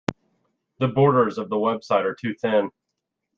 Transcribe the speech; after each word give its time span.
The 0.79 0.87
borders 0.87 1.37
of 1.37 1.49
the 1.51 1.57
website 1.57 2.05
are 2.05 2.15
too 2.15 2.33
thin. 2.33 2.71